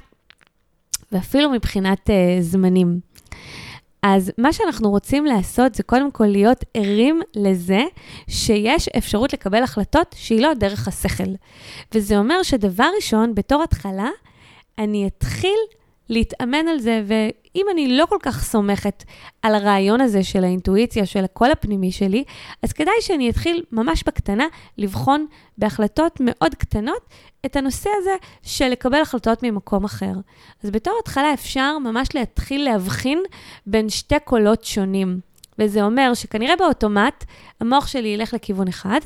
ואפילו 1.13 1.51
מבחינת 1.51 2.11
uh, 2.11 2.13
זמנים. 2.41 3.01
אז 4.06 4.32
מה 4.38 4.52
שאנחנו 4.52 4.90
רוצים 4.90 5.26
לעשות 5.26 5.75
זה 5.75 5.82
קודם 5.82 6.11
כל 6.11 6.26
להיות 6.26 6.64
ערים 6.75 7.23
לזה 7.37 7.82
שיש 8.28 8.88
אפשרות 8.88 9.32
לקבל 9.32 9.62
החלטות 9.62 10.14
שהיא 10.18 10.40
לא 10.40 10.54
דרך 10.54 10.88
השכל. 10.88 11.30
וזה 11.94 12.18
אומר 12.18 12.42
שדבר 12.42 12.88
ראשון, 12.96 13.34
בתור 13.34 13.62
התחלה, 13.62 14.08
אני 14.78 15.06
אתחיל 15.06 15.58
להתאמן 16.08 16.68
על 16.68 16.78
זה, 16.78 17.02
ואם 17.06 17.66
אני 17.73 17.96
לא 17.96 18.06
כל 18.06 18.18
כך 18.23 18.44
סומכת 18.44 19.04
על 19.42 19.54
הרעיון 19.54 20.00
הזה 20.00 20.25
של 20.25 20.44
האינטואיציה, 20.44 21.06
של 21.06 21.25
הקול 21.25 21.50
הפנימי 21.50 21.92
שלי, 21.92 22.25
אז 22.62 22.73
כדאי 22.73 22.94
שאני 23.00 23.30
אתחיל 23.30 23.64
ממש 23.73 24.04
בקטנה 24.06 24.46
לבחון 24.78 25.26
בהחלטות 25.58 26.18
מאוד 26.20 26.54
קטנות 26.54 27.08
את 27.46 27.56
הנושא 27.56 27.90
הזה 27.99 28.14
של 28.42 28.68
לקבל 28.68 29.00
החלטות 29.00 29.42
ממקום 29.42 29.84
אחר. 29.84 30.12
אז 30.64 30.70
בתור 30.70 30.94
התחלה 31.02 31.34
אפשר 31.34 31.78
ממש 31.78 32.08
להתחיל 32.14 32.64
להבחין 32.64 33.23
בין 33.66 33.88
שתי 33.88 34.20
קולות 34.25 34.64
שונים. 34.64 35.20
וזה 35.58 35.82
אומר 35.82 36.14
שכנראה 36.14 36.56
באוטומט 36.56 37.25
המוח 37.61 37.87
שלי 37.87 38.08
ילך 38.08 38.34
לכיוון 38.34 38.68
אחד, 38.68 39.00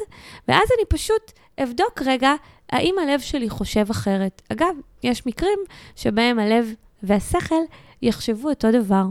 ואז 0.48 0.68
אני 0.76 0.84
פשוט 0.88 1.32
אבדוק 1.62 2.02
רגע 2.06 2.32
האם 2.70 2.94
הלב 3.02 3.20
שלי 3.20 3.50
חושב 3.50 3.86
אחרת. 3.90 4.42
אגב, 4.52 4.74
יש 5.02 5.26
מקרים 5.26 5.58
שבהם 5.96 6.38
הלב 6.38 6.74
והשכל 7.02 7.62
יחשבו 8.02 8.48
אותו 8.48 8.72
דבר, 8.72 9.04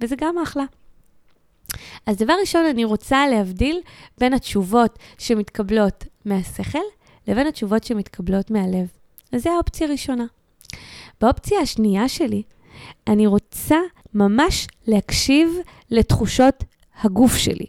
וזה 0.00 0.16
גם 0.18 0.38
אחלה. 0.38 0.64
אז 2.06 2.16
דבר 2.16 2.34
ראשון, 2.40 2.66
אני 2.66 2.84
רוצה 2.84 3.28
להבדיל 3.28 3.80
בין 4.18 4.32
התשובות 4.34 4.98
שמתקבלות 5.18 6.04
מהשכל 6.24 6.78
לבין 7.28 7.46
התשובות 7.46 7.84
שמתקבלות 7.84 8.50
מהלב. 8.50 8.86
אז 9.32 9.42
זו 9.42 9.50
האופציה 9.50 9.86
הראשונה. 9.86 10.24
באופציה 11.20 11.60
השנייה 11.60 12.08
שלי, 12.08 12.42
אני 13.06 13.26
רוצה 13.26 13.78
ממש 14.14 14.66
להקשיב 14.86 15.48
לתחושות 15.90 16.64
הגוף 17.02 17.36
שלי. 17.36 17.66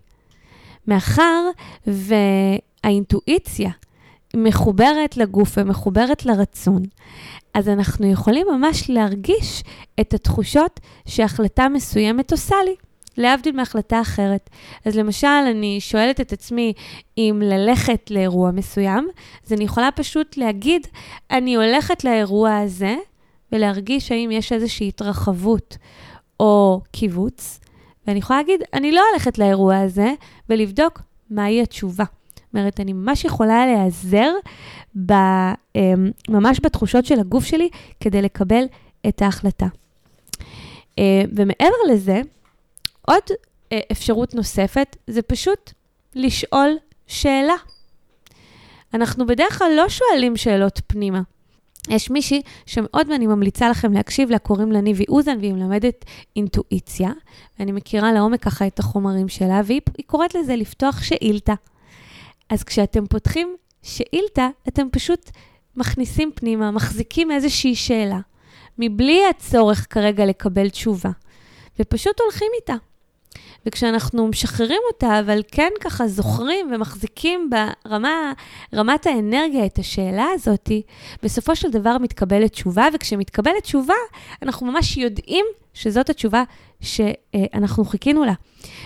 מאחר 0.88 1.50
והאינטואיציה 1.88 3.72
מחוברת 4.38 5.18
לגוף 5.18 5.58
ומחוברת 5.58 6.25
לרצון, 6.25 6.84
אז 7.54 7.70
אנחנו 7.70 8.12
יכולים 8.12 8.48
ממש 8.51 8.89
להרגיש 8.89 9.63
את 10.00 10.13
התחושות 10.13 10.80
שהחלטה 11.08 11.70
מסוימת 11.70 12.32
עושה 12.32 12.56
לי. 12.65 12.75
להבדיל 13.18 13.56
מהחלטה 13.56 14.01
אחרת. 14.01 14.50
אז 14.86 14.96
למשל, 14.96 15.27
אני 15.27 15.77
שואלת 15.80 16.22
את 16.22 16.34
עצמי 16.34 16.74
אם 17.18 17.42
ללכת 17.46 18.12
לאירוע 18.12 18.51
מסוים, 18.51 19.08
אז 19.46 19.54
אני 19.54 19.63
יכולה 19.63 19.92
פשוט 19.92 20.38
להגיד, 20.38 20.88
אני 21.32 21.56
הולכת 21.56 22.04
לאירוע 22.04 22.58
הזה, 22.58 22.96
ולהרגיש 23.51 24.12
האם 24.12 24.32
יש 24.32 24.51
איזושהי 24.51 24.88
התרחבות 24.88 25.77
או 26.39 26.82
קיבוץ, 26.92 27.60
ואני 28.08 28.20
יכולה 28.20 28.39
להגיד, 28.39 28.62
אני 28.74 28.92
לא 28.92 29.01
הולכת 29.12 29.38
לאירוע 29.38 29.77
הזה, 29.77 30.13
ולבדוק 30.50 31.01
מהי 31.30 31.62
התשובה. 31.62 32.06
אומרת, 32.58 32.80
אני 32.80 32.94
ממש 32.94 33.26
יכולה 33.26 33.66
להיעזר 33.66 34.32
ב, 35.06 35.14
אמ, 35.76 36.12
ממש 36.30 36.60
בתחושות 36.64 37.06
של 37.06 37.20
הגוף 37.20 37.46
שלי 37.46 37.70
כדי 38.00 38.22
לקבל 38.22 38.64
את 39.08 39.22
ההחלטה. 39.22 39.68
אה, 41.00 41.24
ומעבר 41.36 41.76
לזה, 41.92 42.22
עוד 43.02 43.24
אה, 43.72 43.80
אפשרות 43.92 44.36
נוספת 44.36 44.96
זה 45.08 45.22
פשוט 45.22 45.72
לשאול 46.16 46.78
שאלה. 47.08 47.56
אנחנו 48.94 49.26
בדרך 49.26 49.58
כלל 49.58 49.72
לא 49.76 49.90
שואלים 49.90 50.38
שאלות 50.38 50.82
פנימה. 50.88 51.22
יש 51.90 52.12
מישהי 52.12 52.42
שמאוד 52.66 53.12
אני 53.12 53.28
ממליצה 53.28 53.70
לכם 53.70 53.94
להקשיב 53.94 54.30
לה, 54.30 54.40
קוראים 54.40 54.72
לה 54.72 54.82
ניבי 54.82 55.06
אוזן, 55.10 55.38
והיא 55.40 55.54
מלמדת 55.54 56.06
אינטואיציה, 56.36 57.12
ואני 57.60 57.72
מכירה 57.72 58.14
לעומק 58.14 58.44
ככה 58.44 58.68
את 58.68 58.80
החומרים 58.80 59.28
שלה, 59.28 59.62
והיא 59.66 59.82
קוראת 60.06 60.36
לזה 60.36 60.56
לפתוח 60.56 61.04
שאילתה. 61.04 61.54
אז 62.50 62.64
כשאתם 62.64 63.06
פותחים 63.06 63.56
שאילתה, 63.84 64.48
אתם 64.68 64.88
פשוט 64.92 65.30
מכניסים 65.75 66.32
פנימה, 66.36 66.72
מחזיקים 66.72 67.32
איזושהי 67.32 67.76
שאלה, 67.76 68.19
מבלי 68.78 69.22
הצורך 69.30 69.88
כרגע 69.89 70.26
לקבל 70.26 70.69
תשובה, 70.69 71.10
ופשוט 71.80 72.19
הולכים 72.19 72.48
איתה. 72.56 72.76
וכשאנחנו 73.65 74.28
משחררים 74.28 74.82
אותה, 74.93 75.19
אבל 75.19 75.41
כן 75.52 75.69
ככה 75.82 76.08
זוכרים 76.08 76.72
ומחזיקים 76.74 77.50
ברמת 78.74 79.06
האנרגיה 79.06 79.65
את 79.65 79.80
השאלה 79.80 80.26
הזאת, 80.34 80.72
בסופו 81.24 81.56
של 81.56 81.72
דבר 81.72 81.98
מתקבלת 81.98 82.52
תשובה, 82.52 82.88
וכשמתקבלת 82.93 83.63
תשובה, 83.63 83.93
אנחנו 84.41 84.65
ממש 84.67 84.98
יודעים 84.98 85.46
שזאת 85.76 86.10
התשובה 86.10 86.44
שאנחנו 86.82 87.86
חיכינו 87.86 88.26
לה. 88.26 88.34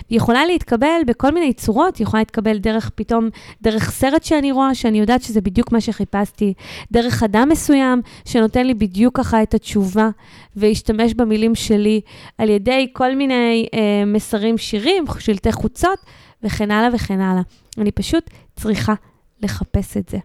היא 0.08 0.16
יכולה 0.16 0.46
להתקבל 0.46 1.00
בכל 1.06 1.30
מיני 1.30 1.52
צורות, 1.52 1.96
היא 1.96 2.04
יכולה 2.04 2.20
להתקבל 2.20 2.58
דרך 2.58 2.90
פתאום, 2.94 3.28
דרך 3.62 3.90
סרט 3.90 4.24
שאני 4.24 4.52
רואה, 4.52 4.74
שאני 4.74 5.00
יודעת 5.00 5.22
שזה 5.22 5.40
בדיוק 5.40 5.72
מה 5.72 5.80
שחיפשתי, 5.80 6.54
דרך 6.92 7.22
אדם 7.22 7.48
מסוים 7.48 8.02
שנותן 8.24 8.66
לי 8.66 8.74
בדיוק 8.74 9.16
ככה 9.18 9.42
את 9.42 9.54
התשובה, 9.54 10.08
והשתמש 10.56 11.14
במילים 11.14 11.54
שלי, 11.54 12.00
על 12.38 12.48
ידי 12.48 12.88
כל 12.92 13.14
מיני 13.14 13.68
אה, 13.74 14.04
מסרים 14.06 14.58
שירים, 14.58 15.04
שלטי 15.18 15.52
חוצות, 15.52 15.98
וכן 16.42 16.70
הלאה 16.70 16.88
וכן 16.94 17.20
הלאה. 17.20 17.42
אני 17.78 17.92
פשוט 17.92 18.30
צריכה 18.56 18.94
לחפש 19.42 19.96
את 19.96 20.08
זה. 20.08 20.18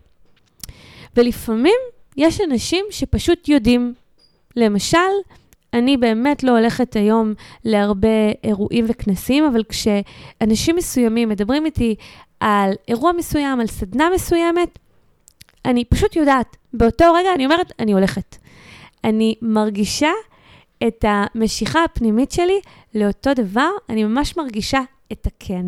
ולפעמים 1.18 1.80
יש 2.18 2.42
אנשים 2.42 2.86
שפשוט 2.92 3.50
יודעים. 3.50 3.94
למשל, 4.56 4.98
אני 5.76 5.98
באמת 5.98 6.44
לא 6.44 6.52
הולכת 6.52 6.96
היום 6.96 7.34
להרבה 7.66 8.32
אירועים 8.44 8.86
וכנסים, 8.88 9.44
אבל 9.46 9.64
כשאנשים 9.70 10.76
מסוימים 10.76 11.30
מדברים 11.30 11.66
איתי 11.66 11.96
על 12.40 12.74
אירוע 12.88 13.12
מסוים, 13.12 13.60
על 13.60 13.68
סדנה 13.68 14.10
מסוימת, 14.16 14.80
אני 15.66 15.86
פשוט 15.86 16.16
יודעת, 16.16 16.58
באותו 16.74 17.14
רגע 17.14 17.30
אני 17.36 17.46
אומרת, 17.46 17.72
אני 17.80 17.92
הולכת. 17.92 18.36
אני 19.04 19.36
מרגישה 19.42 20.12
את 20.88 21.06
המשיכה 21.08 21.84
הפנימית 21.84 22.32
שלי 22.32 22.60
לאותו 22.96 23.34
דבר, 23.34 23.70
אני 23.90 24.04
ממש 24.04 24.38
מרגישה 24.38 24.80
את 25.12 25.28
הכן. 25.28 25.66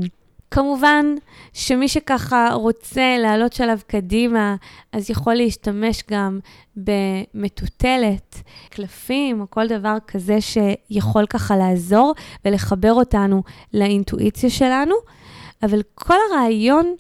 כמובן 0.51 1.05
שמי 1.53 1.87
שככה 1.87 2.49
רוצה 2.53 3.17
לעלות 3.19 3.53
שלב 3.53 3.83
קדימה, 3.87 4.55
אז 4.91 5.09
יכול 5.09 5.33
להשתמש 5.33 6.03
גם 6.11 6.39
במטוטלת, 6.77 8.41
קלפים 8.69 9.41
או 9.41 9.45
כל 9.49 9.67
דבר 9.67 9.97
כזה 10.07 10.37
שיכול 10.41 11.25
ככה 11.25 11.57
לעזור 11.57 12.13
ולחבר 12.45 12.93
אותנו 12.93 13.43
לאינטואיציה 13.73 14.49
שלנו. 14.49 14.95
אבל 15.63 15.81
כל 15.95 16.15
הרעיון 16.31 16.95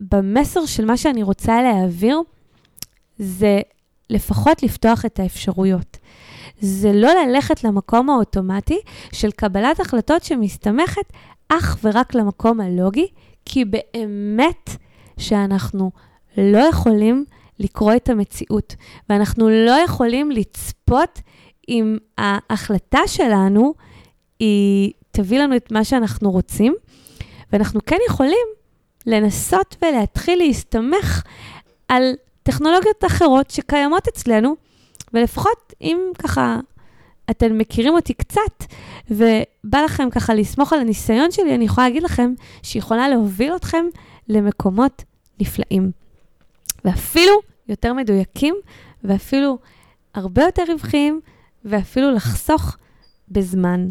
במסר 0.00 0.66
של 0.66 0.84
מה 0.84 0.96
שאני 0.96 1.22
רוצה 1.22 1.62
להעביר, 1.62 2.20
זה 3.18 3.60
לפחות 4.10 4.62
לפתוח 4.62 5.04
את 5.04 5.20
האפשרויות. 5.20 5.96
זה 6.60 6.92
לא 6.92 7.08
ללכת 7.14 7.64
למקום 7.64 8.10
האוטומטי 8.10 8.78
של 9.12 9.30
קבלת 9.30 9.80
החלטות 9.80 10.24
שמסתמכת 10.24 11.12
אך 11.48 11.78
ורק 11.84 12.14
למקום 12.14 12.60
הלוגי, 12.60 13.06
כי 13.44 13.64
באמת 13.64 14.70
שאנחנו 15.18 15.90
לא 16.36 16.58
יכולים 16.58 17.24
לקרוא 17.58 17.94
את 17.96 18.08
המציאות, 18.08 18.74
ואנחנו 19.08 19.48
לא 19.48 19.76
יכולים 19.84 20.30
לצפות 20.30 21.20
אם 21.68 21.96
ההחלטה 22.18 23.00
שלנו 23.06 23.74
היא 24.40 24.92
תביא 25.10 25.38
לנו 25.38 25.56
את 25.56 25.72
מה 25.72 25.84
שאנחנו 25.84 26.30
רוצים, 26.30 26.74
ואנחנו 27.52 27.80
כן 27.86 27.96
יכולים 28.08 28.46
לנסות 29.06 29.76
ולהתחיל 29.82 30.38
להסתמך 30.38 31.22
על 31.88 32.12
טכנולוגיות 32.48 33.04
אחרות 33.06 33.50
שקיימות 33.50 34.08
אצלנו, 34.08 34.56
ולפחות 35.14 35.72
אם 35.80 35.98
ככה 36.18 36.60
אתם 37.30 37.58
מכירים 37.58 37.94
אותי 37.94 38.14
קצת, 38.14 38.64
ובא 39.10 39.78
לכם 39.84 40.10
ככה 40.10 40.34
לסמוך 40.34 40.72
על 40.72 40.80
הניסיון 40.80 41.30
שלי, 41.30 41.54
אני 41.54 41.64
יכולה 41.64 41.88
להגיד 41.88 42.02
לכם 42.02 42.34
שהיא 42.62 42.80
יכולה 42.80 43.08
להוביל 43.08 43.56
אתכם 43.56 43.86
למקומות 44.28 45.04
נפלאים. 45.40 45.90
ואפילו 46.84 47.32
יותר 47.68 47.92
מדויקים, 47.92 48.54
ואפילו 49.04 49.58
הרבה 50.14 50.42
יותר 50.42 50.62
רווחיים, 50.68 51.20
ואפילו 51.64 52.10
לחסוך 52.10 52.76
בזמן. 53.28 53.90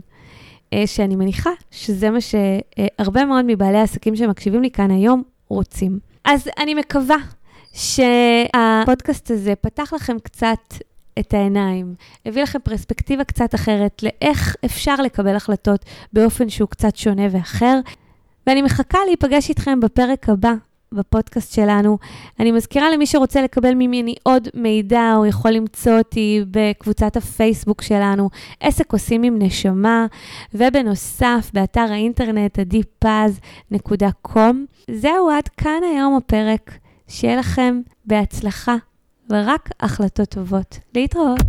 אה, 0.74 0.88
שאני 0.88 1.16
מניחה 1.16 1.52
שזה 1.72 2.10
מה 2.10 2.20
שהרבה 2.22 3.26
מאוד 3.26 3.46
מבעלי 3.48 3.78
העסקים 3.78 4.16
שמקשיבים 4.16 4.62
לי 4.62 4.72
כאן 4.72 4.92
היום 4.92 5.24
רוצים. 5.48 6.00
אז 6.26 6.50
אני 6.58 6.74
מקווה 6.74 7.18
שהפודקאסט 7.78 9.32
הזה 9.32 9.56
פתח 9.56 9.94
לכם 9.94 10.20
קצת 10.20 10.74
את 11.20 11.34
העיניים, 11.34 11.96
הביא 12.26 12.44
לכם 12.44 12.60
פרספקטיבה 12.60 13.24
קצת 13.24 13.56
אחרת 13.56 14.04
לאיך 14.04 14.56
אפשר 14.66 14.96
לקבל 14.96 15.36
החלטות 15.36 15.86
באופן 16.14 16.50
שהוא 16.50 16.70
קצת 16.70 16.96
שונה 16.96 17.28
ואחר. 17.32 17.80
ואני 18.48 18.62
מחכה 18.62 18.98
להיפגש 19.06 19.50
איתכם 19.50 19.80
בפרק 19.80 20.30
הבא 20.30 20.54
בפודקאסט 20.92 21.54
שלנו. 21.56 21.98
אני 22.40 22.52
מזכירה 22.52 22.90
למי 22.90 23.06
שרוצה 23.06 23.42
לקבל 23.42 23.74
ממני 23.74 24.16
עוד 24.24 24.48
מידע, 24.54 25.12
הוא 25.18 25.26
יכול 25.26 25.52
למצוא 25.52 25.98
אותי 25.98 26.44
בקבוצת 26.52 27.18
הפייסבוק 27.18 27.82
שלנו, 27.82 28.30
עסק 28.60 28.94
עושים 28.94 29.24
עם 29.24 29.42
נשמה, 29.42 30.06
ובנוסף, 30.54 31.52
באתר 31.54 31.86
האינטרנט 31.92 32.60
adipaz.com. 32.60 34.56
זהו, 34.92 35.30
עד 35.30 35.48
כאן 35.48 35.82
היום 35.94 36.18
הפרק. 36.18 36.87
שיהיה 37.08 37.36
לכם 37.36 37.82
בהצלחה 38.06 38.76
ורק 39.30 39.70
החלטות 39.80 40.30
טובות. 40.30 40.80
להתראות. 40.96 41.40